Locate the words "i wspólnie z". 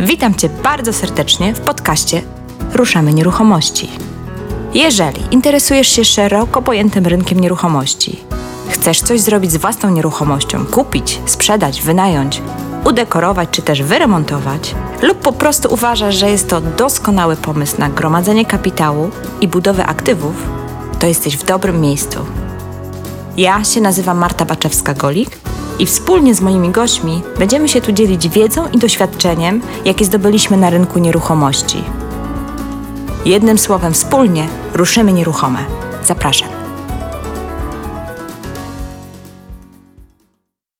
25.78-26.40